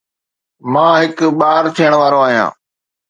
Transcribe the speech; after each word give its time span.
مان 0.71 0.91
هڪ 1.01 1.17
ٻار 1.39 1.63
ٿيڻ 1.75 1.91
وارو 2.01 2.19
آهيان 2.27 2.51